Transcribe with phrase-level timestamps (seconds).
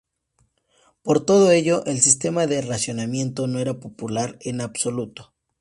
[1.03, 5.35] Por todo ello, el sistema de racionamiento no era popular en absoluto.